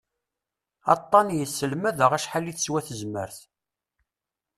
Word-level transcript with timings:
Aṭṭan 0.95 1.27
yesselmad-aɣ 1.37 2.11
acḥal 2.17 2.45
i 2.51 2.53
teswa 2.53 2.79
tezmert. 2.87 3.37